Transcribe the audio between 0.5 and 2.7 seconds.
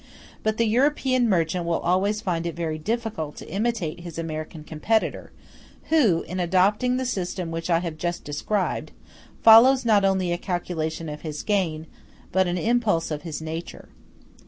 the European merchant will always find it